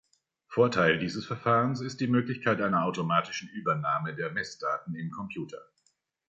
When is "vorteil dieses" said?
0.47-1.27